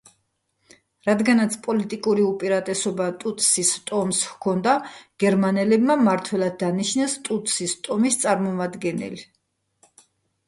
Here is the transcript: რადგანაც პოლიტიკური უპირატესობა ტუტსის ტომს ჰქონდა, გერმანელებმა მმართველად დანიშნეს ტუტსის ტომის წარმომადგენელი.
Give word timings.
რადგანაც 1.07 1.55
პოლიტიკური 1.65 2.23
უპირატესობა 2.29 3.09
ტუტსის 3.23 3.73
ტომს 3.91 4.21
ჰქონდა, 4.29 4.73
გერმანელებმა 5.23 5.97
მმართველად 5.99 6.57
დანიშნეს 6.63 7.17
ტუტსის 7.29 7.75
ტომის 7.89 8.17
წარმომადგენელი. 8.25 9.21